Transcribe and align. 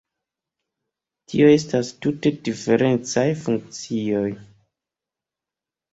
Tio 1.33 1.49
estas 1.57 1.91
tute 2.05 2.33
diferencaj 2.49 3.29
funkcioj. 3.45 4.27